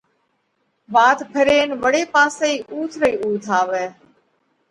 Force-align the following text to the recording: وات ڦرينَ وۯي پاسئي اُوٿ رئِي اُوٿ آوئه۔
وات 0.93 1.19
ڦرينَ 1.33 1.69
وۯي 1.83 2.03
پاسئي 2.13 2.53
اُوٿ 2.71 2.91
رئِي 3.01 3.13
اُوٿ 3.23 3.43
آوئه۔ 3.59 3.85